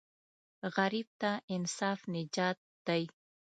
[0.75, 2.57] غریب ته انصاف نجات
[2.87, 3.03] دی